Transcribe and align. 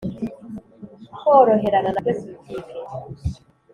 Kworoherana 1.15 1.89
nabyo 1.93 2.13
tubyige 2.17 2.57